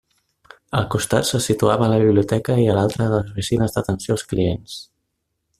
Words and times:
A 0.77 0.79
un 0.83 0.87
costat 0.95 1.29
se 1.31 1.41
situava 1.47 1.91
la 1.93 2.01
biblioteca 2.05 2.57
i 2.63 2.65
a 2.71 2.79
l'altra 2.81 3.11
les 3.15 3.31
oficines 3.35 3.77
d'atenció 3.77 4.17
als 4.17 4.29
clients. 4.33 4.83